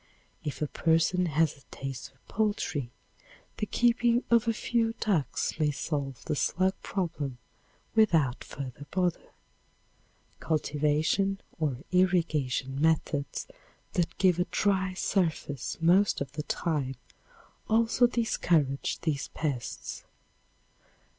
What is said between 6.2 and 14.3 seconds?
the slug problem without further bother. Cultivation or irrigation methods that